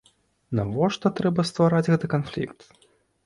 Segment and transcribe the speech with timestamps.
[0.59, 2.59] Навошта трэба ствараць гэты канфлікт?